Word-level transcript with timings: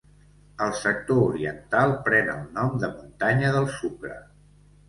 El 0.67 0.71
sector 0.77 1.19
oriental 1.25 1.93
pren 2.09 2.31
el 2.37 2.43
nom 2.57 2.81
de 2.85 2.91
Muntanya 2.97 3.55
del 3.59 3.73
Sucre. 3.79 4.19